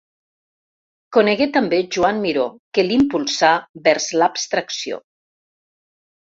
[1.17, 2.45] Conegué també Joan Miró
[2.79, 3.51] que l'impulsà
[3.89, 4.99] vers l'abstracció.